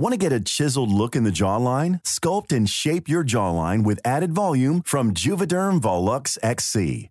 [0.00, 2.02] Want to get a chiseled look in the jawline?
[2.04, 7.09] Sculpt and shape your jawline with added volume from Juvederm Volux XC.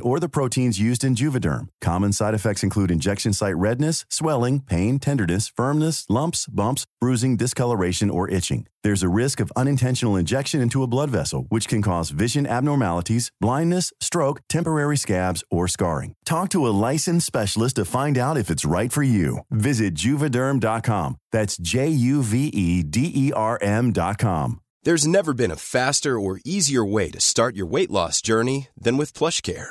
[0.00, 1.68] or the proteins used in Juvederm.
[1.80, 8.08] Common side effects include injection site redness, swelling, pain, tenderness, firmness, lumps, bumps, bruising, discoloration,
[8.08, 8.66] or itching.
[8.84, 13.32] There's a risk of unintentional injection into a blood vessel, which can cause vision abnormalities,
[13.40, 16.14] blindness, stroke, temporary scabs, or scarring.
[16.24, 19.40] Talk to a licensed specialist to find out if it's right for you.
[19.50, 21.16] Visit juvederm.com.
[21.32, 24.60] That's J U V E D E R M.com.
[24.86, 28.96] There's never been a faster or easier way to start your weight loss journey than
[28.96, 29.70] with PlushCare.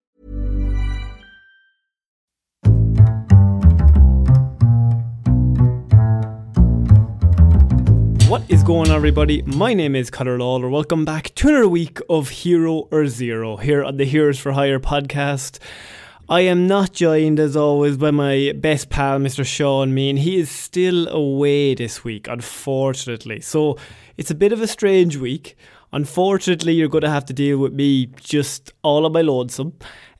[8.31, 9.41] What is going on, everybody?
[9.41, 10.69] My name is Conor Lawler.
[10.69, 14.79] Welcome back to another week of Hero or Zero here on the Heroes for Hire
[14.79, 15.59] podcast.
[16.29, 19.45] I am not joined, as always, by my best pal, Mr.
[19.45, 20.19] Shaun Meighan.
[20.19, 23.41] He is still away this week, unfortunately.
[23.41, 23.77] So
[24.15, 25.57] it's a bit of a strange week.
[25.91, 29.73] Unfortunately, you're going to have to deal with me just all on my lonesome.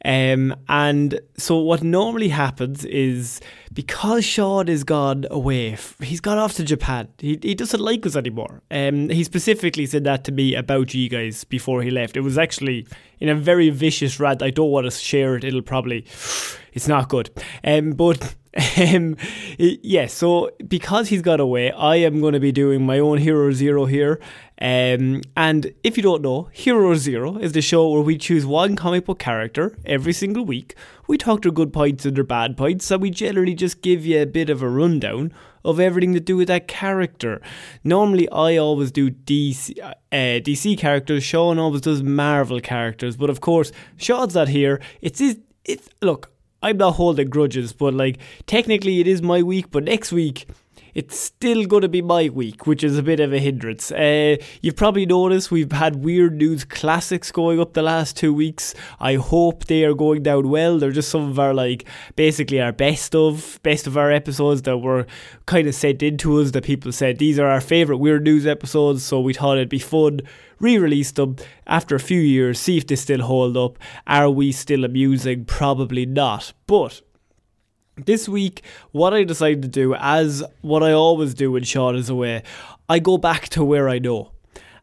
[0.04, 3.40] Um, and so what normally happens is
[3.74, 7.08] because Shaun is gone away, he's gone off to Japan.
[7.20, 8.62] He, he doesn't like us anymore.
[8.72, 12.18] Um, he specifically said that to me about you guys before he left.
[12.18, 12.88] It was actually
[13.20, 14.42] in a very vicious rant.
[14.42, 15.44] I don't want to share it.
[15.44, 16.06] It'll probably,
[16.74, 17.30] it's not good.
[17.64, 18.36] Um, but
[18.78, 19.16] um,
[19.58, 23.52] yeah, so because he's got away, I am going to be doing my own Hero
[23.52, 24.20] Zero here.
[24.62, 28.76] Um, and if you don't know, Hero Zero is the show where we choose one
[28.76, 30.76] comic book character every single week.
[31.08, 34.22] We talk their good points and their bad points, and we generally just give you
[34.22, 35.34] a bit of a rundown
[35.66, 37.42] of everything to do with that character.
[37.84, 41.24] Normally, I always do DC uh, DC characters.
[41.24, 44.80] Shaun always does Marvel characters, but of course, Shaun's not here.
[45.02, 45.40] It's his.
[45.66, 46.32] It's look.
[46.62, 50.46] I'm not holding grudges, but like technically it is my week, but next week
[50.94, 53.92] it's still going to be my week, which is a bit of a hindrance.
[53.92, 58.74] Uh, you've probably noticed we've had Weird News Classics going up the last two weeks.
[59.00, 60.78] I hope they are going down well.
[60.78, 61.86] They're just some of our, like,
[62.16, 65.06] basically our best of, best of our episodes that were
[65.46, 68.46] kind of sent in to us that people said these are our favourite Weird News
[68.46, 70.22] episodes, so we thought it'd be fun
[70.62, 71.36] re release them
[71.68, 73.78] after a few years, see if they still hold up.
[74.08, 75.46] Are we still amusing?
[75.46, 76.54] Probably not.
[76.68, 77.02] But
[78.06, 82.10] this week, what I decided to do, as what I always do when Shaun is
[82.10, 82.44] away,
[82.90, 84.32] I go back to where I know.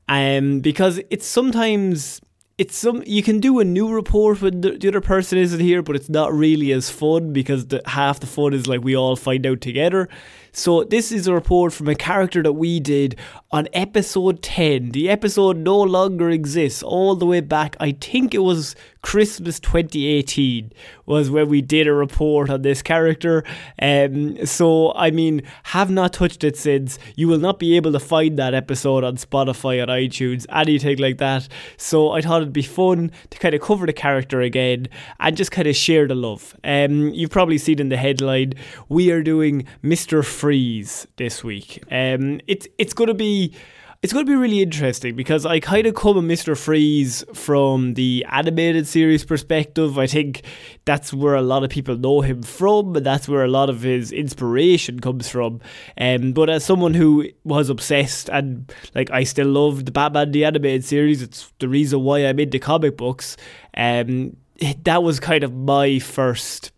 [0.08, 2.20] Um, because it's sometimes
[2.58, 5.80] it's some you can do a new report when the, the, other person isn't here,
[5.80, 9.14] but it's not really as fun because the, half the fun is like we all
[9.14, 10.08] find out together.
[10.50, 13.14] So this is a report from a character that we did
[13.52, 14.90] on episode 10.
[14.90, 17.76] The episode no longer exists all the way back.
[17.78, 18.74] I think it was
[19.08, 20.70] Christmas 2018
[21.06, 23.42] was when we did a report on this character.
[23.80, 26.98] Um, so I mean, have not touched it since.
[27.16, 31.16] You will not be able to find that episode on Spotify, on iTunes, anything like
[31.16, 31.48] that.
[31.78, 34.88] So I thought it'd be fun to kind of cover the character again
[35.20, 36.54] and just kind of share the love.
[36.62, 38.52] Um, you've probably seen in the headline,
[38.90, 40.22] we are doing Mr.
[40.22, 41.82] Freeze this week.
[41.90, 43.54] Um, it's it's going to be
[44.00, 46.56] it's going to be really interesting because I kind of come at Mr.
[46.56, 49.98] Freeze from the animated series perspective.
[49.98, 50.42] I think
[50.84, 53.82] that's where a lot of people know him from, and that's where a lot of
[53.82, 55.60] his inspiration comes from.
[56.00, 60.44] Um, but as someone who was obsessed and like I still love the Batman the
[60.44, 63.36] animated series, it's the reason why I'm into comic books.
[63.76, 64.36] Um,
[64.84, 66.70] that was kind of my first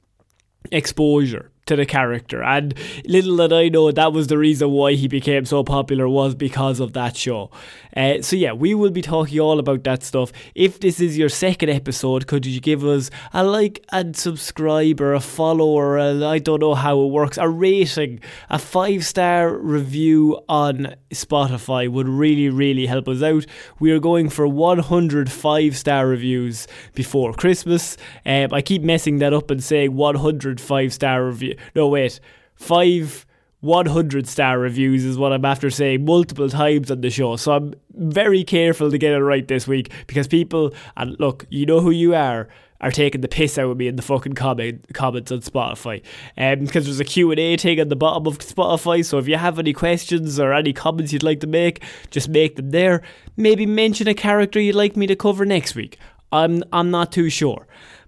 [0.72, 2.42] exposure to the character.
[2.42, 2.74] And
[3.06, 6.80] little did I know that was the reason why he became so popular was because
[6.80, 7.48] of that show.
[7.96, 10.32] Uh, so yeah, we will be talking all about that stuff.
[10.56, 15.14] If this is your second episode, could you give us a like and subscribe or
[15.14, 20.40] a follow or I don't know how it works, a rating, a five star review
[20.48, 23.46] on Spotify would really, really help us out.
[23.78, 27.96] We are going for 100 five star reviews before Christmas.
[28.26, 31.56] Um, I keep messing that up and saying 100 five star review.
[31.74, 32.20] No, wait,
[32.54, 33.26] five
[33.60, 37.36] 100 star reviews is what I'm after saying multiple times on the show.
[37.36, 41.66] So I'm very careful to get it right this week because people, and look, you
[41.66, 42.48] know who you are,
[42.80, 46.02] are taking the piss out of me in the fucking comment, comments on Spotify.
[46.38, 49.04] Um, because there's a Q&A thing at the bottom of Spotify.
[49.04, 52.56] So if you have any questions or any comments you'd like to make, just make
[52.56, 53.02] them there.
[53.36, 55.98] Maybe mention a character you'd like me to cover next week.
[56.32, 57.66] I'm, I'm not too sure.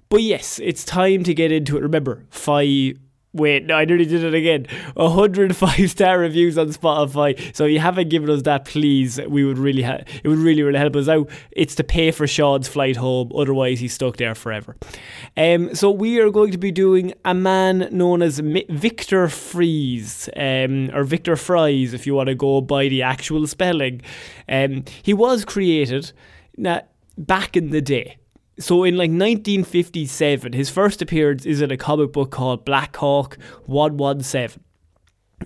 [0.08, 1.82] But yes, it's time to get into it.
[1.82, 2.96] Remember, five
[3.34, 4.66] Wait, no, I nearly did it again.
[4.94, 7.56] 105 star reviews on Spotify.
[7.56, 10.62] So if you haven't given us that, please, we would really ha- it would really
[10.62, 11.30] really help us out.
[11.50, 13.32] It's to pay for Shaun's flight home.
[13.34, 14.76] Otherwise, he's stuck there forever.
[15.34, 20.90] Um, so we are going to be doing a man known as Victor Fries, um,
[20.92, 24.02] or Victor Fries, if you want to go by the actual spelling.
[24.46, 26.12] Um, he was created
[26.58, 26.82] now
[27.16, 28.18] back in the day
[28.62, 33.36] so in like 1957, his first appearance is in a comic book called Black Hawk
[33.66, 34.62] 117.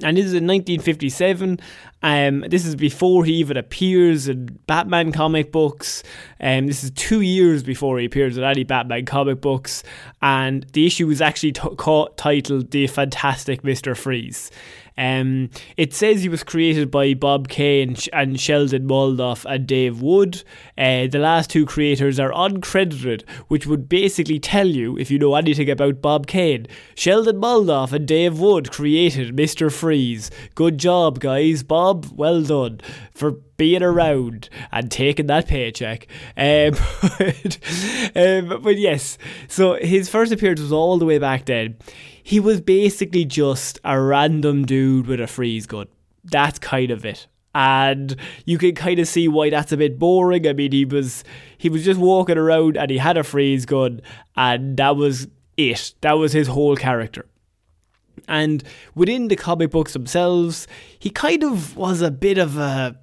[0.03, 1.59] And this is in 1957.
[2.03, 6.03] Um, this is before he even appears in Batman comic books.
[6.41, 9.83] Um, this is two years before he appears in any Batman comic books.
[10.21, 13.97] And the issue was actually t- titled The Fantastic Mr.
[13.97, 14.51] Freeze.
[14.99, 20.43] Um, it says he was created by Bob Kane and Sheldon Moldoff and Dave Wood.
[20.79, 25.35] Uh, the last two creators are uncredited, which would basically tell you, if you know
[25.35, 29.73] anything about Bob Kane, Sheldon Moldoff and Dave Wood created Mr.
[29.73, 30.31] Freeze.
[30.55, 31.63] Good job, guys.
[31.63, 32.81] Bob, well done
[33.13, 36.07] for being around and taking that paycheck.
[36.37, 36.77] Um,
[37.19, 37.59] but,
[38.15, 39.19] um, but yes,
[39.49, 41.77] so his first appearance was all the way back then
[42.27, 45.87] he was basically just a random dude with a freeze gun.
[46.25, 47.29] That's kind of it.
[47.55, 50.45] And you can kind of see why that's a bit boring.
[50.45, 51.23] I mean, he was
[51.57, 54.01] he was just walking around and he had a freeze gun,
[54.35, 55.95] and that was it.
[56.01, 57.27] That was his whole character.
[58.27, 58.65] And
[58.97, 60.67] within the comic books themselves,
[60.99, 62.99] he kind of was a bit of a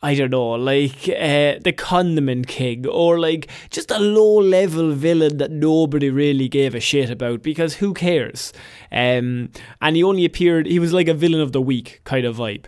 [0.00, 5.38] I don't know, like uh, the Condiment King, or like just a low level villain
[5.38, 8.52] that nobody really gave a shit about because who cares?
[8.92, 9.50] Um,
[9.82, 12.66] and he only appeared, he was like a villain of the week kind of vibe.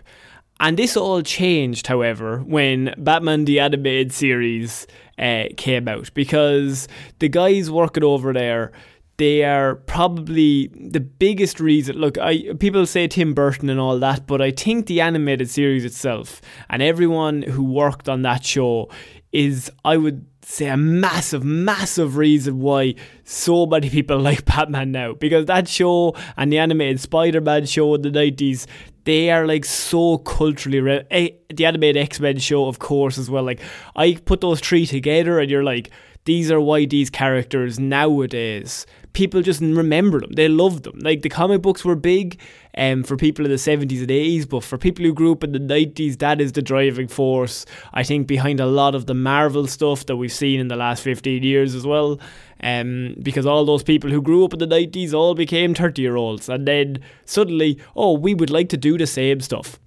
[0.59, 4.85] And this all changed, however, when Batman the Animated Series
[5.17, 6.87] uh, came out because
[7.19, 8.73] the guys working over there
[9.21, 11.95] they are probably the biggest reason.
[11.97, 15.85] Look, I people say Tim Burton and all that, but I think the animated series
[15.85, 16.41] itself
[16.71, 18.89] and everyone who worked on that show
[19.31, 25.13] is, I would say, a massive, massive reason why so many people like Batman now.
[25.13, 28.65] Because that show and the animated Spider Man show in the 90s,
[29.03, 33.43] they are like so culturally re- eh, the animated X-Men show of course as well
[33.43, 33.59] like
[33.95, 35.89] I put those three together and you're like
[36.25, 40.31] these are why these characters nowadays people just remember them.
[40.31, 40.99] They love them.
[40.99, 42.39] Like the comic books were big
[42.77, 45.51] um, for people in the 70s and 80s, but for people who grew up in
[45.51, 49.67] the 90s, that is the driving force, I think, behind a lot of the Marvel
[49.67, 52.19] stuff that we've seen in the last 15 years as well.
[52.63, 56.15] Um, because all those people who grew up in the 90s all became 30 year
[56.15, 59.79] olds, and then suddenly, oh, we would like to do the same stuff.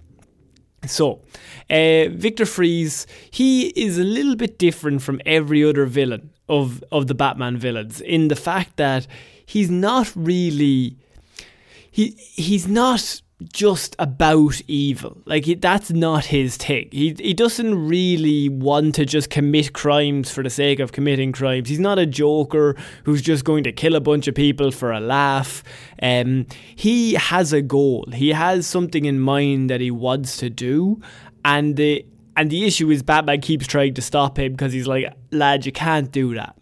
[0.85, 1.21] So,
[1.69, 7.07] uh, Victor Fries, he is a little bit different from every other villain of of
[7.07, 9.07] the Batman villains in the fact that
[9.45, 10.97] he's not really
[11.91, 13.21] he he's not
[13.51, 15.21] just about evil.
[15.25, 16.89] Like that's not his thing.
[16.91, 21.69] He he doesn't really want to just commit crimes for the sake of committing crimes.
[21.69, 24.99] He's not a joker who's just going to kill a bunch of people for a
[24.99, 25.63] laugh.
[26.01, 28.07] Um, he has a goal.
[28.13, 31.01] He has something in mind that he wants to do,
[31.43, 32.05] and the
[32.35, 35.71] and the issue is Batman keeps trying to stop him because he's like, lad, you
[35.71, 36.57] can't do that.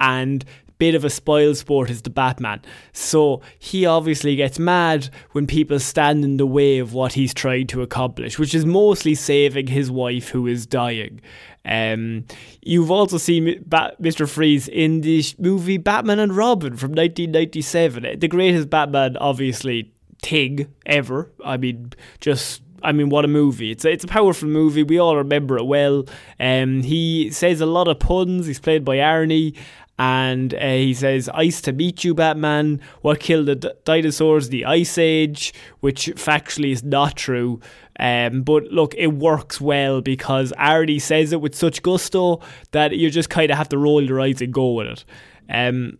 [0.00, 0.44] And
[0.80, 2.62] bit of a spoil sport is the Batman.
[2.92, 7.68] So he obviously gets mad when people stand in the way of what he's trying
[7.68, 11.20] to accomplish, which is mostly saving his wife who is dying.
[11.66, 12.24] Um,
[12.62, 14.26] you've also seen Mr.
[14.26, 18.18] Freeze in the movie Batman and Robin from 1997.
[18.18, 21.30] The greatest Batman, obviously, Tig ever.
[21.44, 23.70] I mean, just I mean, what a movie!
[23.70, 24.82] It's a, it's a powerful movie.
[24.82, 26.04] We all remember it well.
[26.38, 28.46] Um, he says a lot of puns.
[28.46, 29.56] He's played by Arnie,
[29.98, 32.80] and uh, he says, "Ice to meet you, Batman.
[33.02, 34.48] What killed the d- dinosaurs?
[34.48, 37.60] The Ice Age," which factually is not true.
[37.98, 43.10] Um, but look, it works well because Arnie says it with such gusto that you
[43.10, 45.04] just kind of have to roll your eyes and go with it.
[45.50, 45.98] Um,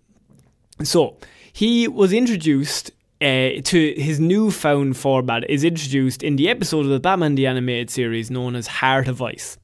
[0.83, 1.19] so
[1.53, 2.91] he was introduced
[3.21, 7.91] uh, to his newfound format is introduced in the episode of the Batman the Animated
[7.91, 9.59] Series known as Heart of Ice.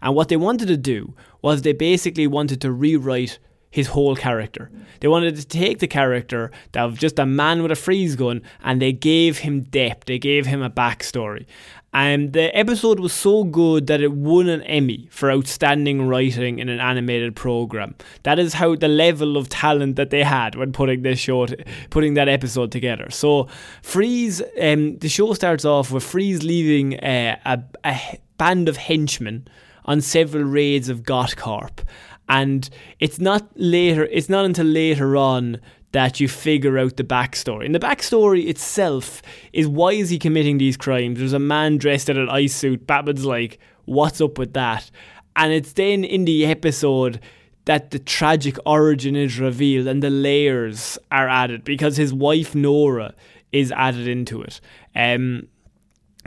[0.00, 3.38] And what they wanted to do was they basically wanted to rewrite
[3.70, 4.70] his whole character.
[5.00, 8.42] They wanted to take the character that was just a man with a freeze gun
[8.62, 11.46] and they gave him depth, they gave him a backstory.
[11.94, 16.70] And the episode was so good that it won an Emmy for outstanding writing in
[16.70, 17.94] an animated program.
[18.22, 21.46] That is how the level of talent that they had when putting this show,
[21.90, 23.10] putting that episode together.
[23.10, 23.48] So
[23.82, 29.46] Freeze, um, the show starts off with Freeze leaving uh, a, a band of henchmen
[29.84, 31.80] on several raids of GothCorp,
[32.28, 32.70] and
[33.00, 34.04] it's not later.
[34.06, 35.60] It's not until later on
[35.92, 37.66] that you figure out the backstory.
[37.66, 39.22] And the backstory itself
[39.52, 41.18] is why is he committing these crimes?
[41.18, 42.86] There's a man dressed in an ice suit.
[42.86, 44.90] Batman's like, what's up with that?
[45.36, 47.20] And it's then in the episode
[47.64, 53.14] that the tragic origin is revealed and the layers are added because his wife Nora
[53.52, 54.60] is added into it.
[54.96, 55.48] Um,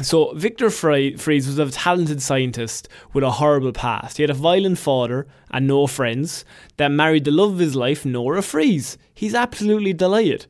[0.01, 4.17] so, Victor Fries was a talented scientist with a horrible past.
[4.17, 6.43] He had a violent father and no friends
[6.75, 8.97] that married the love of his life, Nora Fries.
[9.13, 10.47] He's absolutely delighted.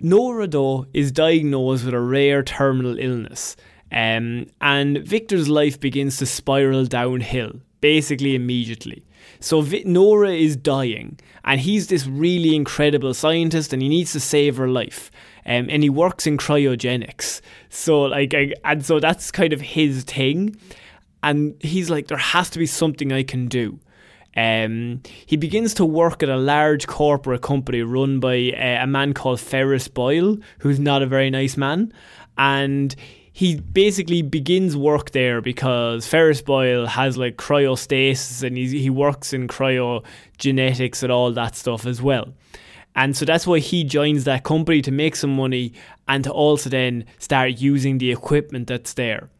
[0.00, 3.56] Nora, though, is diagnosed with a rare terminal illness,
[3.92, 9.04] um, and Victor's life begins to spiral downhill, basically immediately.
[9.42, 14.20] So v- Nora is dying, and he's this really incredible scientist, and he needs to
[14.20, 15.10] save her life.
[15.44, 17.40] Um, and he works in cryogenics.
[17.68, 20.56] So like, I, and so that's kind of his thing.
[21.24, 23.80] And he's like, there has to be something I can do.
[24.36, 29.12] Um, he begins to work at a large corporate company run by uh, a man
[29.12, 31.92] called Ferris Boyle, who's not a very nice man,
[32.38, 32.94] and
[33.32, 39.32] he basically begins work there because Ferris Boyle has like cryostasis and he he works
[39.32, 42.32] in cryogenetics and all that stuff as well.
[42.94, 45.72] And so that's why he joins that company to make some money
[46.08, 49.30] and to also then start using the equipment that's there.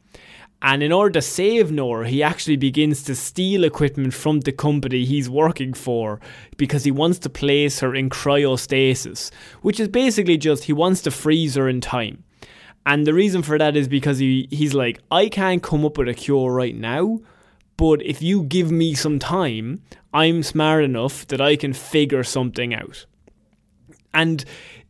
[0.62, 5.04] And in order to save Nora, he actually begins to steal equipment from the company
[5.04, 6.20] he's working for
[6.56, 9.32] because he wants to place her in cryostasis,
[9.62, 12.22] which is basically just he wants to freeze her in time.
[12.84, 16.08] And the reason for that is because he, he's like, I can't come up with
[16.08, 17.20] a cure right now,
[17.76, 22.74] but if you give me some time, I'm smart enough that I can figure something
[22.74, 23.06] out.
[24.12, 24.44] And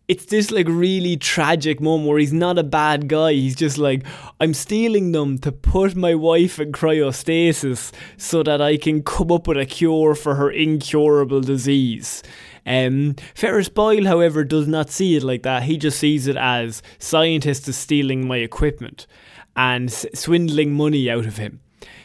[0.08, 3.32] it's this like really tragic moment where he's not a bad guy.
[3.32, 4.04] He's just like,
[4.40, 9.46] I'm stealing them to put my wife in cryostasis so that I can come up
[9.46, 12.22] with a cure for her incurable disease.
[12.64, 15.64] Um, Ferris Boyle, however, does not see it like that.
[15.64, 19.07] He just sees it as scientists are stealing my equipment
[19.57, 21.61] and swindling money out of him.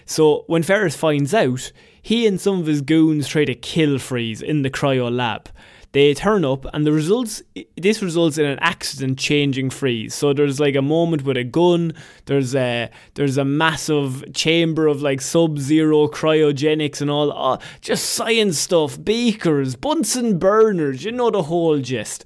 [0.06, 1.72] So when Ferris finds out,
[2.02, 5.50] he and some of his goons try to kill Freeze in the cryo lab.
[5.98, 7.42] They turn up, and the results.
[7.76, 10.14] This results in an accident changing freeze.
[10.14, 11.92] So there's like a moment with a gun.
[12.26, 17.32] There's a there's a massive chamber of like sub-zero cryogenics and all.
[17.32, 19.04] Oh, just science stuff.
[19.04, 21.04] Beakers, Bunsen burners.
[21.04, 22.24] You know the whole gist.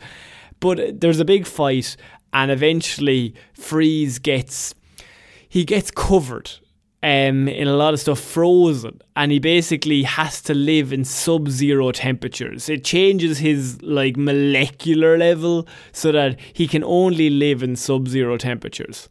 [0.59, 1.95] But there's a big fight,
[2.33, 4.75] and eventually Freeze gets
[5.47, 6.51] he gets covered
[7.03, 9.01] um, in a lot of stuff frozen.
[9.15, 12.69] And he basically has to live in sub-zero temperatures.
[12.69, 19.09] It changes his like molecular level so that he can only live in sub-zero temperatures.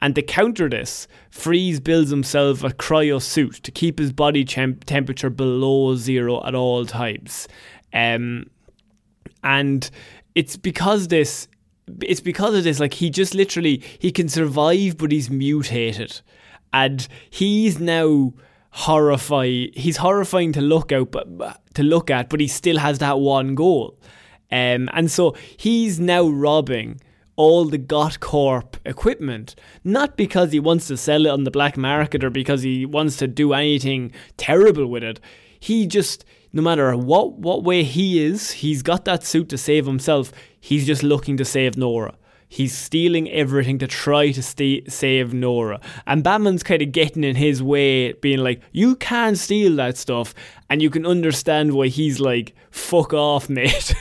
[0.00, 4.84] And to counter this freeze builds himself a cryo suit to keep his body temp-
[4.84, 7.48] temperature below zero at all times.
[7.92, 8.48] Um,
[9.42, 9.90] and
[10.34, 11.48] it's because this
[12.02, 16.20] it's because of this like he just literally he can survive but he's mutated
[16.72, 18.32] and he's now
[18.70, 23.18] horrifying he's horrifying to look out but to look at but he still has that
[23.18, 23.98] one goal
[24.50, 27.00] um, and so he's now robbing
[27.38, 32.24] all the GothCorp equipment, not because he wants to sell it on the black market
[32.24, 35.20] or because he wants to do anything terrible with it.
[35.60, 39.86] He just no matter what what way he is, he's got that suit to save
[39.86, 40.32] himself.
[40.60, 42.16] He's just looking to save Nora.
[42.50, 45.80] He's stealing everything to try to save Nora.
[46.06, 50.34] And Batman's kind of getting in his way, being like, You can't steal that stuff.
[50.70, 53.94] And you can understand why he's like, Fuck off, mate.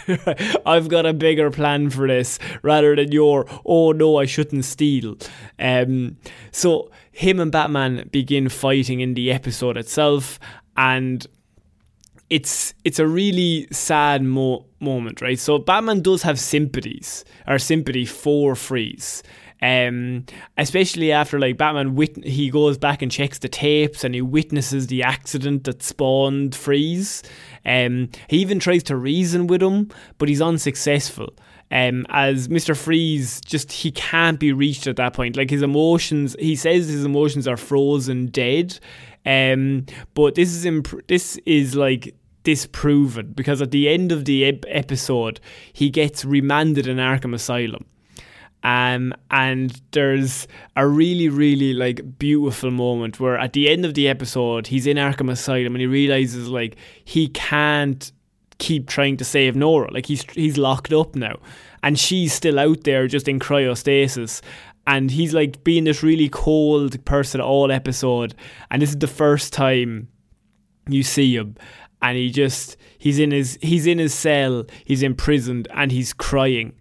[0.65, 5.17] I've got a bigger plan for this, rather than your, Oh no, I shouldn't steal.
[5.59, 6.17] Um,
[6.51, 10.39] so him and Batman begin fighting in the episode itself.
[10.77, 11.25] And
[12.29, 15.39] it's it's a really sad mo- moment, right?
[15.39, 19.24] So Batman does have sympathies or sympathy for Freeze.
[19.60, 24.22] Um, especially after like Batman wit- he goes back and checks the tapes and he
[24.22, 27.24] witnesses the accident that spawned Freeze.
[27.65, 31.34] Um, he even tries to reason with him, but he's unsuccessful.
[31.69, 32.77] Um, as Mr.
[32.77, 35.36] Freeze just he can't be reached at that point.
[35.36, 38.79] Like his emotions, he says his emotions are frozen dead.
[39.25, 44.46] Um, but this is imp- this is like disproven because at the end of the
[44.46, 45.39] ep- episode,
[45.74, 47.86] he gets remanded in Arkham Asylum.
[48.63, 54.08] Um, and there's a really, really like beautiful moment where at the end of the
[54.08, 56.75] episode, he's in Arkham Asylum and he realizes like
[57.06, 58.12] he can't
[58.58, 59.91] keep trying to save Nora.
[59.94, 61.38] Like he's he's locked up now,
[61.84, 64.41] and she's still out there just in cryostasis.
[64.86, 68.36] And he's like being this really cold person all episode,
[68.72, 70.08] and this is the first time
[70.89, 71.56] you see him
[72.01, 76.73] and he just he's in his he's in his cell he's imprisoned and he's crying.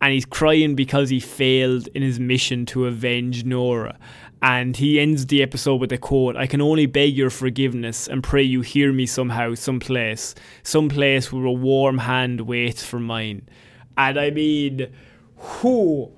[0.00, 3.98] And he's crying because he failed in his mission to avenge Nora.
[4.42, 8.22] And he ends the episode with a quote I can only beg your forgiveness and
[8.22, 13.48] pray you hear me somehow someplace someplace where a warm hand waits for mine.
[13.96, 14.92] And I mean
[15.36, 16.12] who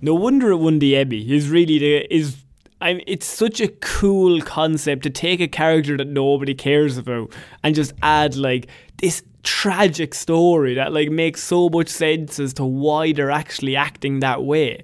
[0.00, 2.42] no wonder it won the Emmy is really the is
[2.82, 7.74] I'm, it's such a cool concept to take a character that nobody cares about and
[7.74, 13.12] just add like this tragic story that like makes so much sense as to why
[13.12, 14.82] they're actually acting that way.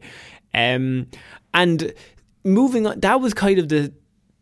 [0.54, 1.08] Um,
[1.52, 1.92] and
[2.44, 3.92] moving on, that was kind of the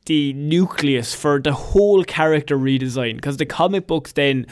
[0.06, 4.46] the nucleus for the whole character redesign because the comic books then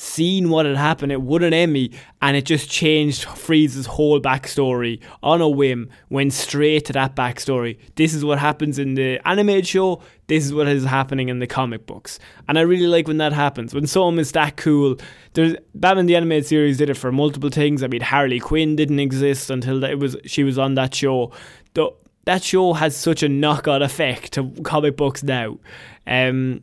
[0.00, 1.92] seen what had happened, it won an Emmy,
[2.22, 7.78] and it just changed Freeze's whole backstory on a whim, went straight to that backstory.
[7.96, 11.46] This is what happens in the animated show, this is what is happening in the
[11.46, 12.18] comic books.
[12.48, 13.74] And I really like when that happens.
[13.74, 14.96] When something is that cool,
[15.34, 17.82] there's Batman the Animated Series did it for multiple things.
[17.82, 21.32] I mean Harley Quinn didn't exist until it was she was on that show.
[21.74, 21.90] The,
[22.24, 25.58] that show has such a knock on effect to comic books now.
[26.06, 26.62] Um,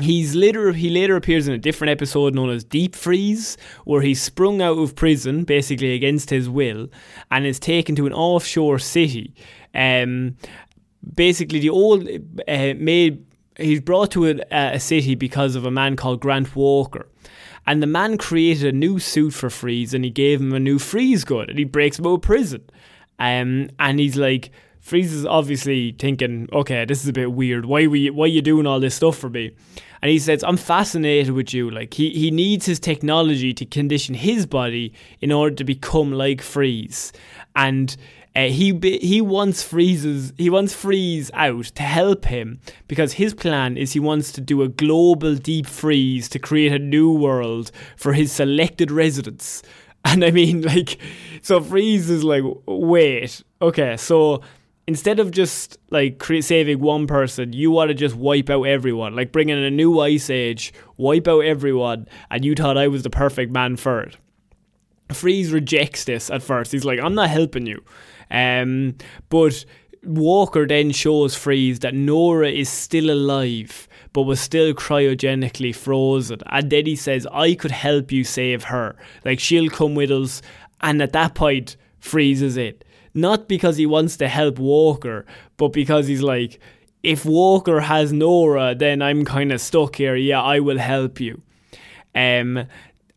[0.00, 4.20] He's later he later appears in a different episode known as Deep Freeze, where he's
[4.20, 6.88] sprung out of prison basically against his will
[7.30, 9.34] and is taken to an offshore city.
[9.74, 10.36] Um,
[11.14, 12.06] basically, the old
[12.46, 13.24] uh, made
[13.58, 17.08] he's brought to a, a city because of a man called Grant Walker.
[17.66, 20.78] And the man created a new suit for Freeze and he gave him a new
[20.78, 22.62] freeze gun and he breaks him out of prison.
[23.18, 24.50] Um, and he's like,
[24.86, 27.66] Freeze is obviously thinking, okay, this is a bit weird.
[27.66, 29.50] Why we why are you doing all this stuff for me?
[30.00, 31.68] And he says, I'm fascinated with you.
[31.72, 36.40] Like he, he needs his technology to condition his body in order to become like
[36.40, 37.12] Freeze.
[37.56, 37.96] And
[38.36, 43.76] uh, he he wants Freeze's he wants Freeze out to help him because his plan
[43.76, 48.12] is he wants to do a global deep freeze to create a new world for
[48.12, 49.64] his selected residents.
[50.08, 50.98] And I mean, like,
[51.42, 54.40] so Freeze is like, wait, okay, so
[54.86, 59.32] instead of just like saving one person, you want to just wipe out everyone, like
[59.32, 63.10] bring in a new ice age, wipe out everyone, and you thought I was the
[63.10, 64.16] perfect man for it.
[65.12, 66.72] Freeze rejects this at first.
[66.72, 67.82] He's like, I'm not helping you.
[68.30, 68.96] Um,
[69.28, 69.64] but
[70.02, 76.40] Walker then shows Freeze that Nora is still alive, but was still cryogenically frozen.
[76.46, 78.96] And then he says, I could help you save her.
[79.24, 80.42] Like, she'll come with us.
[80.80, 82.84] And at that point, freezes it
[83.16, 85.26] not because he wants to help Walker,
[85.56, 86.60] but because he's like,
[87.02, 90.16] if Walker has Nora, then I'm kind of stuck here.
[90.16, 91.40] Yeah, I will help you.
[92.14, 92.66] Um,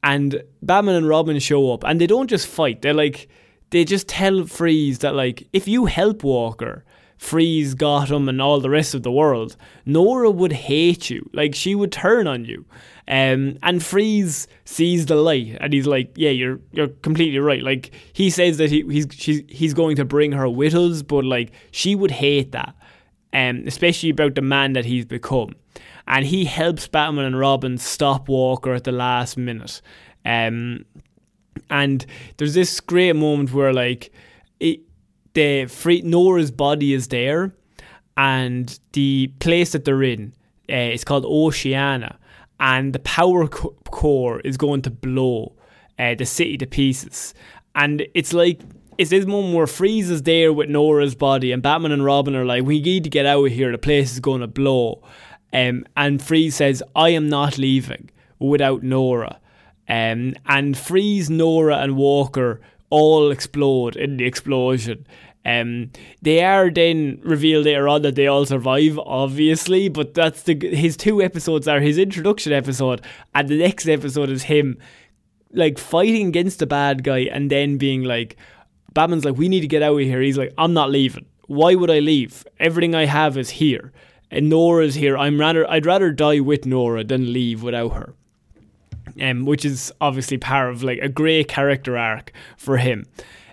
[0.03, 2.81] and Batman and Robin show up, and they don't just fight.
[2.81, 3.27] They're like,
[3.71, 6.85] they just tell Freeze that like, if you help Walker,
[7.19, 11.29] Freeze, Gotham, and all the rest of the world, Nora would hate you.
[11.33, 12.65] Like she would turn on you.
[13.09, 17.91] Um, and Freeze sees the light, and he's like, "Yeah, you're you're completely right." Like
[18.13, 21.51] he says that he, he's she's, he's going to bring her with us, but like
[21.71, 22.73] she would hate that,
[23.33, 25.55] um, especially about the man that he's become.
[26.07, 29.81] And he helps Batman and Robin stop Walker at the last minute.
[30.23, 30.85] Um,
[31.69, 32.05] and
[32.37, 34.13] there's this great moment where like
[34.61, 34.79] it,
[35.33, 37.53] the free Nora's body is there,
[38.17, 40.33] and the place that they're in
[40.69, 42.17] uh, is called Oceana,
[42.59, 45.53] and the power co- core is going to blow
[45.97, 47.33] uh, the city to pieces.
[47.75, 48.61] And it's like
[48.97, 52.45] it's this moment where Freeze is there with Nora's body, and Batman and Robin are
[52.45, 53.71] like, "We need to get out of here.
[53.71, 55.01] The place is going to blow."
[55.53, 59.39] Um, and Freeze says, "I am not leaving without Nora."
[59.87, 65.05] Um, and Freeze, Nora, and Walker all explode in the explosion.
[65.45, 70.55] Um, they are then revealed later on that they all survive, obviously, but that's the
[70.75, 73.01] his two episodes are his introduction episode,
[73.33, 74.77] and the next episode is him
[75.51, 78.37] like fighting against the bad guy and then being like,
[78.93, 80.21] Batman's like, we need to get out of here.
[80.21, 81.25] He's like, I'm not leaving.
[81.47, 82.45] Why would I leave?
[82.59, 83.91] Everything I have is here,
[84.29, 85.17] and Nora's here.
[85.17, 88.13] I'm rather, I'd rather die with Nora than leave without her.
[89.21, 93.05] Um, which is obviously part of like a great character arc for him.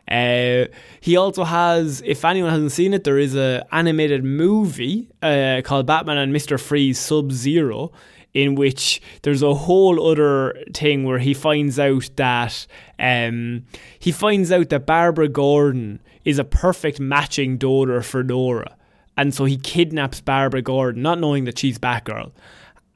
[0.09, 0.67] Uh,
[1.01, 5.87] he also has, if anyone hasn't seen it, there is a animated movie uh, called
[5.87, 7.91] Batman and Mister Freeze Sub Zero,
[8.33, 12.67] in which there's a whole other thing where he finds out that
[13.01, 13.65] um,
[13.99, 18.77] he finds out that Barbara Gordon is a perfect matching daughter for Nora.
[19.17, 22.31] And so he kidnaps Barbara Gordon, not knowing that she's Batgirl.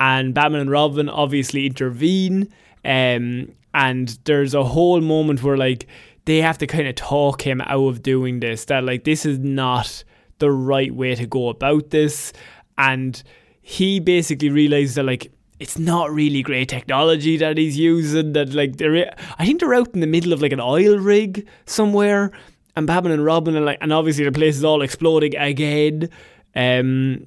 [0.01, 2.49] And Batman and Robin obviously intervene.
[2.85, 5.87] Um, and there's a whole moment where like
[6.25, 8.65] they have to kind of talk him out of doing this.
[8.65, 10.03] That like this is not
[10.39, 12.33] the right way to go about this.
[12.79, 13.23] And
[13.61, 18.33] he basically realizes that like it's not really great technology that he's using.
[18.33, 21.47] That like they're, I think they're out in the middle of like an oil rig
[21.67, 22.33] somewhere,
[22.75, 26.09] and Batman and Robin are like, and obviously the place is all exploding again.
[26.57, 27.27] Um,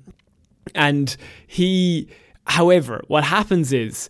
[0.74, 2.10] and he,
[2.46, 4.10] however, what happens is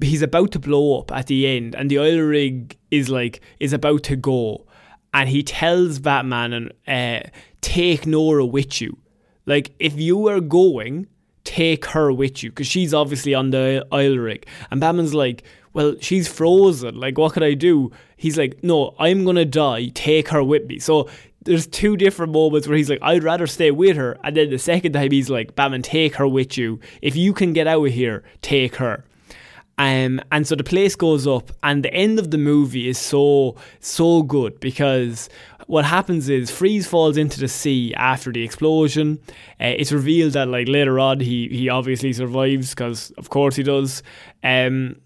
[0.00, 3.72] he's about to blow up at the end, and the oil rig is like is
[3.72, 4.66] about to go,
[5.12, 6.72] and he tells Batman and
[7.26, 7.28] uh,
[7.60, 8.98] take Nora with you.
[9.46, 11.06] Like if you are going,
[11.44, 14.46] take her with you because she's obviously on the oil rig.
[14.70, 16.98] And Batman's like, well, she's frozen.
[16.98, 17.90] Like, what could I do?
[18.16, 19.88] He's like, no, I'm gonna die.
[19.88, 20.78] Take her with me.
[20.78, 21.08] So
[21.44, 24.18] there's two different moments where he's like, I'd rather stay with her.
[24.24, 26.80] And then the second time he's like, Batman, take her with you.
[27.02, 29.04] If you can get out of here, take her.
[29.76, 33.56] Um, and so the place goes up, and the end of the movie is so
[33.80, 35.28] so good because
[35.66, 39.18] what happens is Freeze falls into the sea after the explosion.
[39.60, 43.64] Uh, it's revealed that like later on he he obviously survives because of course he
[43.64, 44.02] does.
[44.44, 44.96] Um,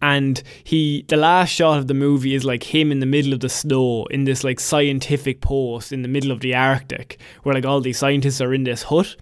[0.00, 3.40] and he the last shot of the movie is like him in the middle of
[3.40, 7.64] the snow in this like scientific post in the middle of the Arctic where like
[7.64, 9.16] all these scientists are in this hut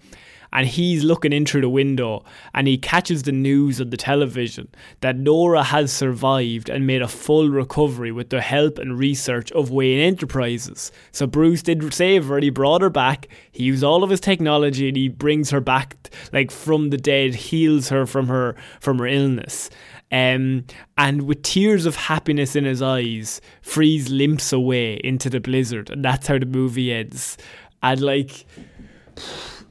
[0.53, 4.67] and he's looking in through the window and he catches the news on the television
[4.99, 9.71] that Nora has survived and made a full recovery with the help and research of
[9.71, 10.91] Wayne Enterprises.
[11.11, 14.19] So Bruce did save her, and he brought her back, he used all of his
[14.19, 15.95] technology and he brings her back
[16.33, 19.69] like from the dead, heals her from her from her illness.
[20.11, 20.65] Um,
[20.97, 26.03] and with tears of happiness in his eyes, Freeze limps away into the blizzard, and
[26.03, 27.37] that's how the movie ends.
[27.81, 28.45] And like,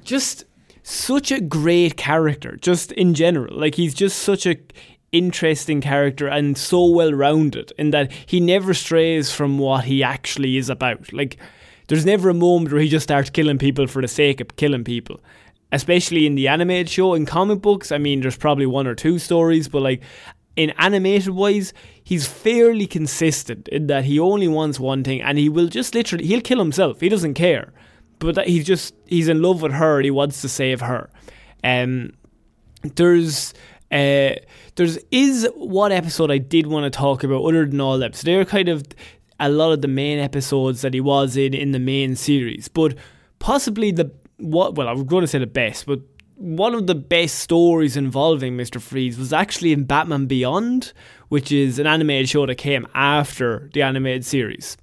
[0.02, 0.44] just
[0.82, 3.56] such a great character, just in general.
[3.56, 4.56] Like he's just such a
[5.12, 10.56] interesting character and so well rounded in that he never strays from what he actually
[10.56, 11.12] is about.
[11.12, 11.36] Like
[11.88, 14.84] there's never a moment where he just starts killing people for the sake of killing
[14.84, 15.20] people.
[15.72, 19.18] Especially in the animated show, in comic books, I mean, there's probably one or two
[19.18, 20.02] stories, but like
[20.56, 25.48] in animated wise, he's fairly consistent in that he only wants one thing and he
[25.48, 27.00] will just literally, he'll kill himself.
[27.00, 27.72] He doesn't care
[28.20, 30.00] but he's just he's in love with her.
[30.00, 31.10] he wants to save her.
[31.64, 32.12] Um,
[32.82, 33.52] there's
[33.90, 34.36] uh,
[34.76, 38.14] there's is one episode I did want to talk about other than all that.
[38.14, 38.84] So they're kind of
[39.40, 42.94] a lot of the main episodes that he was in in the main series, but
[43.40, 46.00] possibly the what well I was going to say the best, but
[46.36, 48.80] one of the best stories involving Mr.
[48.80, 50.94] Freeze was actually in Batman Beyond,
[51.28, 54.78] which is an animated show that came after the animated series.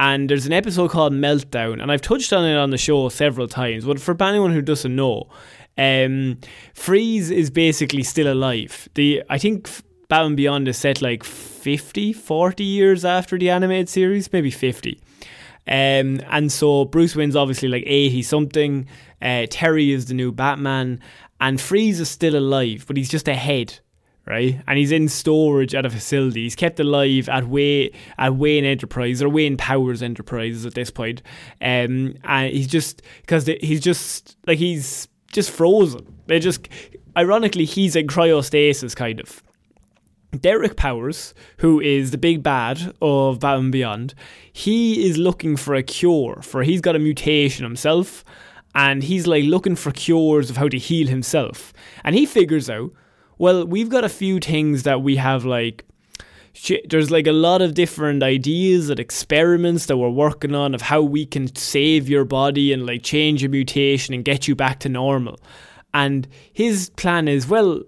[0.00, 3.46] And there's an episode called Meltdown, and I've touched on it on the show several
[3.46, 3.84] times.
[3.84, 5.30] But for anyone who doesn't know,
[5.78, 6.38] um,
[6.74, 8.88] Freeze is basically still alive.
[8.94, 9.70] The I think
[10.08, 15.00] Batman Beyond is set like 50, 40 years after the animated series, maybe 50.
[15.68, 18.86] Um, and so Bruce Wayne's obviously like 80 something.
[19.20, 21.00] Uh, Terry is the new Batman,
[21.40, 23.80] and Freeze is still alive, but he's just a head
[24.26, 24.60] right?
[24.66, 26.42] And he's in storage at a facility.
[26.42, 31.22] He's kept alive at Way at Wayne Enterprise or Wayne Powers Enterprises at this point.
[31.60, 36.06] Um, and he's just because he's just like he's just frozen.
[36.26, 36.68] They just
[37.16, 39.42] ironically he's in cryostasis kind of.
[40.36, 44.14] Derek Powers, who is the big bad of Batman Beyond,
[44.52, 48.24] he is looking for a cure for he's got a mutation himself
[48.74, 51.72] and he's like looking for cures of how to heal himself.
[52.04, 52.92] And he figures out
[53.38, 55.84] well, we've got a few things that we have like
[56.88, 61.02] there's like a lot of different ideas and experiments that we're working on of how
[61.02, 64.88] we can save your body and like change a mutation and get you back to
[64.88, 65.38] normal.
[65.92, 67.82] And his plan is, well,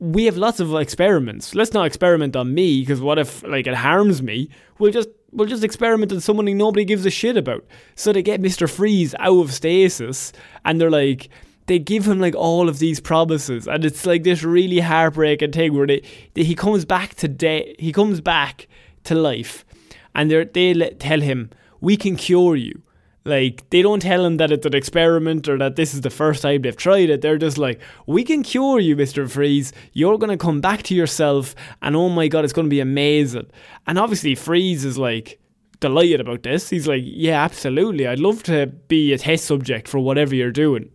[0.00, 1.54] we have lots of experiments.
[1.54, 4.48] Let's not experiment on me because what if like it harms me?
[4.78, 7.64] We'll just we'll just experiment on someone nobody gives a shit about.
[7.94, 8.68] So they get Mr.
[8.68, 10.32] Freeze out of stasis
[10.64, 11.28] and they're like
[11.66, 15.72] they give him like all of these promises, and it's like this really heartbreaking thing
[15.72, 16.02] where they,
[16.34, 18.66] they he comes back to de- he comes back
[19.04, 19.64] to life,
[20.12, 22.82] and they they tell him we can cure you.
[23.30, 26.42] Like they don't tell him that it's an experiment or that this is the first
[26.42, 27.20] time they've tried it.
[27.22, 29.72] They're just like, "We can cure you, Mister Freeze.
[29.92, 33.46] You're gonna come back to yourself, and oh my god, it's gonna be amazing."
[33.86, 35.38] And obviously, Freeze is like
[35.78, 36.70] delighted about this.
[36.70, 38.06] He's like, "Yeah, absolutely.
[38.06, 40.90] I'd love to be a test subject for whatever you're doing."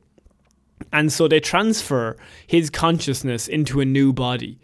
[0.92, 4.60] And so they transfer his consciousness into a new body.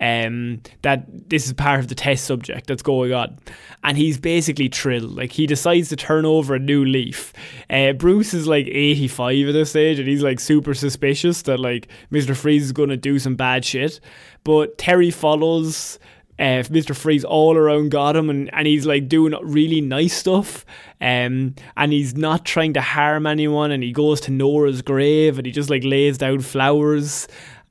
[0.00, 3.38] Um, that this is part of the test subject that's going on,
[3.84, 5.16] and he's basically thrilled.
[5.16, 7.32] Like he decides to turn over a new leaf.
[7.70, 11.60] Uh, Bruce is like eighty five at this stage, and he's like super suspicious that
[11.60, 14.00] like Mister Freeze is going to do some bad shit.
[14.42, 15.98] But Terry follows
[16.38, 16.96] uh, Mr.
[16.96, 20.66] Freeze all around Gotham and, and he's like doing really nice stuff.
[21.00, 25.46] Um, and he's not trying to harm anyone and he goes to Nora's grave and
[25.46, 27.28] he just like lays down flowers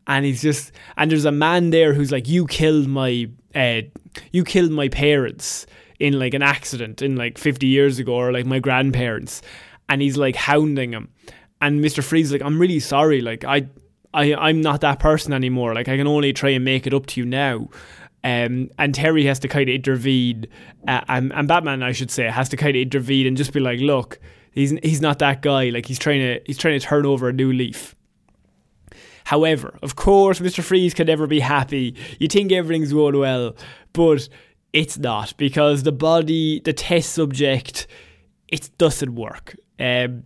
[0.08, 3.82] and he's just and there's a man there who's like you killed my uh,
[4.32, 5.66] you killed my parents
[6.00, 9.42] in like an accident in like 50 years ago or like my grandparents
[9.89, 11.10] and he's like hounding him
[11.62, 12.04] and Mr.
[12.04, 13.68] Freeze like I'm really sorry like I
[14.13, 17.06] I I'm not that person anymore like I can only try and make it up
[17.08, 17.70] to you now
[18.24, 20.48] um, and Terry has to kind of intervene,
[20.88, 23.60] uh, and, and Batman, I should say, has to kind of intervene and just be
[23.60, 24.18] like, "Look,
[24.52, 25.70] he's he's not that guy.
[25.70, 27.96] Like he's trying to he's trying to turn over a new leaf."
[29.26, 31.96] However, of course, Mister Freeze can never be happy.
[32.20, 33.56] You think everything's going well,
[33.94, 34.28] but
[34.74, 37.88] it's not because the body, the test subject,
[38.48, 39.56] it doesn't work.
[39.80, 40.24] Um,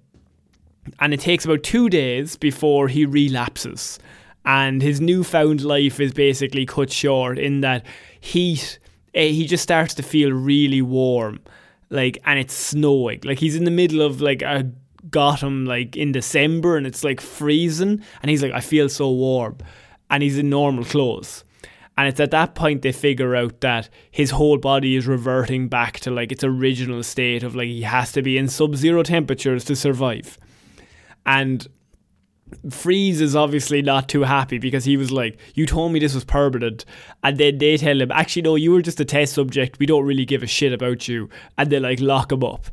[0.99, 3.99] and it takes about two days before he relapses
[4.45, 7.85] and his newfound life is basically cut short in that
[8.21, 8.79] heat.
[9.13, 11.39] Uh, he just starts to feel really warm,
[11.89, 13.19] like, and it's snowing.
[13.25, 14.71] Like he's in the middle of like a
[15.09, 19.57] Gotham, like in December, and it's like freezing, and he's like, I feel so warm,
[20.09, 21.43] and he's in normal clothes.
[21.97, 25.99] And it's at that point they figure out that his whole body is reverting back
[26.01, 29.65] to like its original state of like he has to be in sub zero temperatures
[29.65, 30.37] to survive.
[31.25, 31.67] And
[32.69, 36.23] Freeze is obviously not too happy because he was like, You told me this was
[36.23, 36.85] permanent.
[37.23, 39.79] And then they tell him, Actually, no, you were just a test subject.
[39.79, 41.29] We don't really give a shit about you.
[41.57, 42.67] And they like lock him up.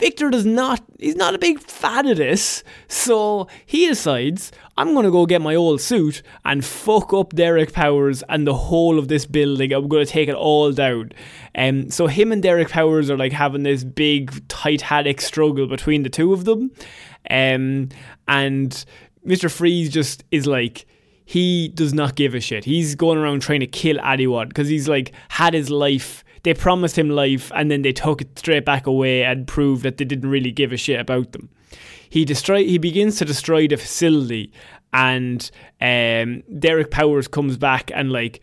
[0.00, 2.64] Victor does not, he's not a big fan of this.
[2.88, 7.74] So he decides, I'm going to go get my old suit and fuck up Derek
[7.74, 9.74] Powers and the whole of this building.
[9.74, 11.12] I'm going to take it all down.
[11.54, 16.08] Um, so him and Derek Powers are like having this big titanic struggle between the
[16.08, 16.70] two of them.
[17.28, 17.90] Um,
[18.26, 18.84] and
[19.26, 19.50] Mr.
[19.50, 20.86] Freeze just is like,
[21.26, 22.64] he does not give a shit.
[22.64, 26.24] He's going around trying to kill anyone because he's like had his life.
[26.42, 29.98] They promised him life and then they took it straight back away and proved that
[29.98, 31.50] they didn't really give a shit about them.
[32.08, 32.64] He destroy.
[32.64, 34.52] He begins to destroy the facility,
[34.92, 35.48] and
[35.80, 38.40] um, Derek Powers comes back and like,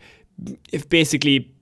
[0.72, 1.52] if basically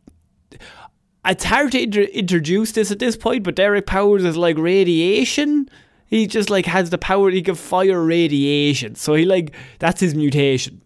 [1.24, 5.68] it's hard to inter- introduce this at this point, but Derek Powers is like radiation.
[6.06, 7.30] He just like has the power.
[7.30, 8.94] He can fire radiation.
[8.94, 10.82] So he like that's his mutation.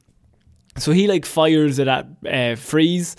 [0.79, 3.17] So he like fires it at uh, Freeze.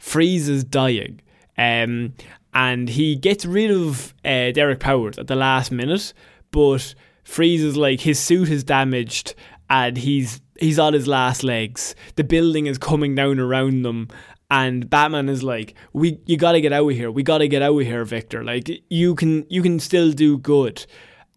[0.00, 1.20] Freeze is dying.
[1.56, 2.14] Um,
[2.52, 6.12] and he gets rid of uh, Derek Powers at the last minute,
[6.50, 9.34] but Freeze is like his suit is damaged
[9.70, 11.94] and he's he's on his last legs.
[12.16, 14.08] The building is coming down around them,
[14.50, 17.10] and Batman is like, "We, you got to get out of here.
[17.10, 18.44] We got to get out of here, Victor.
[18.44, 20.84] Like you can, you can still do good."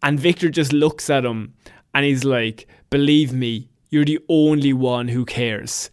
[0.03, 1.53] And Victor just looks at him
[1.93, 5.89] and he's like, Believe me, you're the only one who cares.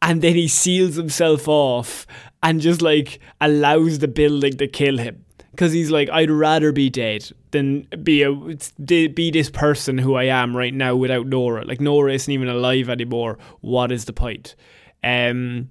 [0.00, 2.06] And then he seals himself off
[2.42, 5.24] and just like allows the building to kill him.
[5.50, 10.24] Because he's like, I'd rather be dead than be a be this person who I
[10.24, 11.64] am right now without Nora.
[11.64, 13.38] Like Nora isn't even alive anymore.
[13.60, 14.54] What is the point?
[15.04, 15.68] Um,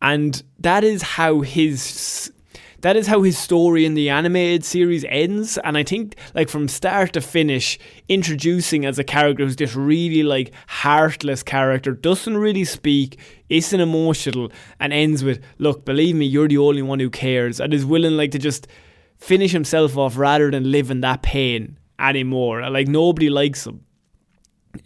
[0.00, 2.32] and that is how his
[2.80, 5.58] that is how his story in the animated series ends.
[5.58, 10.22] And I think, like, from start to finish, introducing as a character who's this really,
[10.22, 16.48] like, heartless character, doesn't really speak, isn't emotional, and ends with, look, believe me, you're
[16.48, 18.68] the only one who cares, and is willing, like, to just
[19.16, 22.68] finish himself off rather than live in that pain anymore.
[22.70, 23.84] Like, nobody likes him.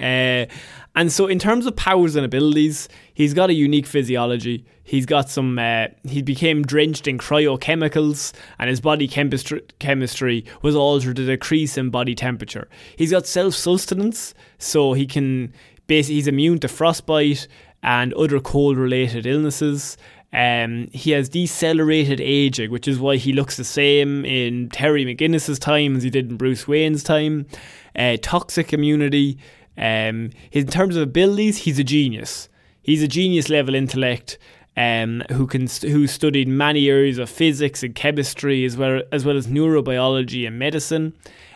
[0.01, 0.47] Uh,
[0.95, 4.67] and so, in terms of powers and abilities, he's got a unique physiology.
[4.85, 5.59] He's got some.
[5.59, 11.79] Uh, he became drenched in cryochemicals, and his body chemistry, chemistry was altered to decrease
[11.79, 12.69] in body temperature.
[12.97, 15.55] He's got self sustenance, so he can.
[15.87, 17.49] Basically, he's immune to frostbite
[17.83, 19.97] and other cold related illnesses.
[20.35, 25.59] Um, he has decelerated aging, which is why he looks the same in Terry McGinnis's
[25.59, 27.47] time as he did in Bruce Wayne's time.
[27.95, 29.39] Uh, toxic immunity.
[29.77, 32.49] Um, in terms of abilities, he's a genius.
[32.83, 34.39] He's a genius level intellect.
[34.75, 39.37] Um, who can who studied many areas of physics and chemistry as well as well
[39.37, 41.13] as neurobiology and medicine.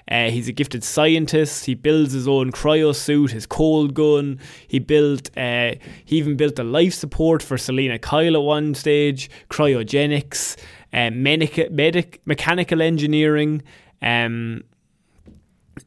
[0.08, 1.64] Uh, he's a gifted scientist.
[1.64, 4.38] He builds his own cryo suit, his cold gun.
[4.68, 5.30] He built.
[5.36, 5.74] Uh,
[6.04, 9.30] he even built a life support for Selina Kyle at one stage.
[9.50, 10.56] Cryogenics,
[10.92, 13.62] uh, medic, medic, mechanical engineering.
[14.00, 14.62] Um,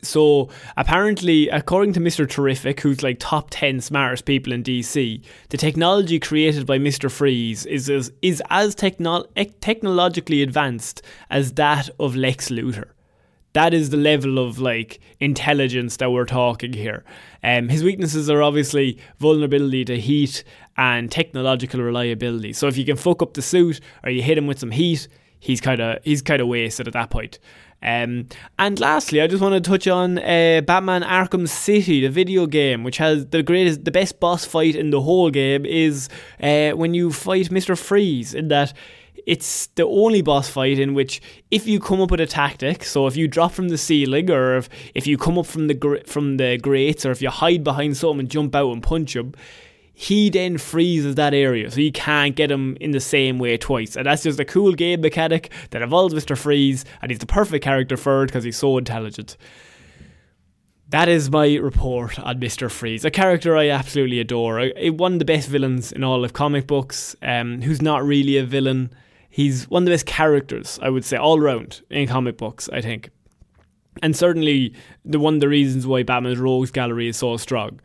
[0.02, 2.30] so apparently, according to Mr.
[2.30, 7.12] Terrific, who's like top 10 smartest people in DC, the technology created by Mr.
[7.12, 9.26] Freeze is as, is as techno-
[9.62, 12.90] technologically advanced as that of Lex Luthor.
[13.54, 17.04] That is the level of like intelligence that we're talking here.
[17.44, 20.44] Um, his weaknesses are obviously vulnerability to heat
[20.78, 22.54] and technological reliability.
[22.54, 25.08] So if you can fuck up the suit or you hit him with some heat,
[25.40, 27.40] he's kind of he's kind of wasted at that point.
[27.82, 32.46] Um, and lastly, I just want to touch on uh, Batman Arkham City, the video
[32.46, 36.10] game, which has the greatest, the best boss fight in the whole game is
[36.42, 38.34] uh, when you fight Mister Freeze.
[38.34, 38.74] In that,
[39.26, 43.08] it's the only boss fight in which if you come up with a tactic, so
[43.08, 46.04] if you drop from the ceiling, or if, if you come up from the gr-
[46.06, 49.34] from the grates, or if you hide behind something and jump out and punch him
[50.00, 53.98] he then freezes that area, so you can't get him in the same way twice.
[53.98, 56.38] And that's just a cool game mechanic that involves Mr.
[56.38, 59.36] Freeze, and he's the perfect character for it because he's so intelligent.
[60.88, 62.72] That is my report on Mr.
[62.72, 64.72] Freeze, a character I absolutely adore.
[64.86, 68.46] One of the best villains in all of comic books, um, who's not really a
[68.46, 68.94] villain.
[69.30, 72.80] He's one of the best characters, I would say, all round in comic books, I
[72.80, 73.10] think.
[74.02, 77.82] And certainly the one of the reasons why Batman's Rogues Gallery is so strong.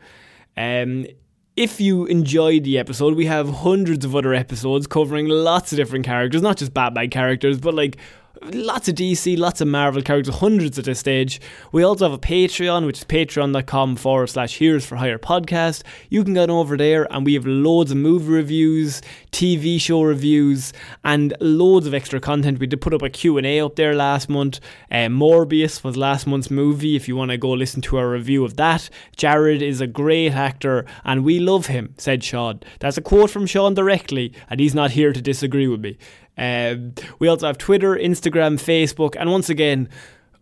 [0.55, 1.07] Um,
[1.55, 6.05] if you enjoyed the episode, we have hundreds of other episodes covering lots of different
[6.05, 7.97] characters, not just Batman characters, but like
[8.41, 11.39] lots of DC, lots of Marvel characters, hundreds at this stage.
[11.71, 15.83] We also have a Patreon, which is patreon.com forward slash heroes for hire podcast.
[16.09, 20.73] You can get over there and we have loads of movie reviews, TV show reviews,
[21.03, 22.59] and loads of extra content.
[22.59, 24.59] We did put up a Q&A up there last month.
[24.91, 28.43] Uh, Morbius was last month's movie if you want to go listen to our review
[28.43, 28.89] of that.
[29.15, 32.61] Jared is a great actor and we love him, said Shaun.
[32.79, 35.97] That's a quote from Shaun directly and he's not here to disagree with me.
[36.37, 39.89] Um, we also have Twitter, Instagram, Facebook, and once again,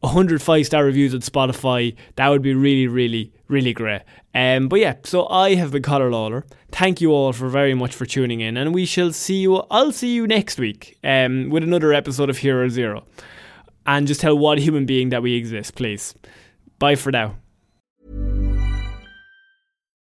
[0.04, 1.96] 100 five star reviews on Spotify.
[2.16, 4.02] That would be really, really, really great.
[4.36, 6.46] Um, but yeah, so I have been Conor Lawler.
[6.72, 9.64] Thank you all for very much for tuning in, and we shall see you.
[9.72, 13.06] I'll see you next week um, with another episode of Hero Zero.
[13.86, 16.16] And just tell one human being that we exist, please.
[16.80, 17.43] Bye for now.